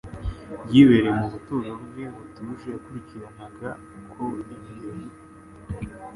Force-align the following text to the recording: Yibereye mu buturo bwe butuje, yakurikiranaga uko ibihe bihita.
Yibereye 0.73 1.11
mu 1.19 1.25
buturo 1.33 1.71
bwe 1.83 2.05
butuje, 2.17 2.67
yakurikiranaga 2.73 3.69
uko 3.99 4.23
ibihe 4.41 4.71
bihita. 4.95 5.23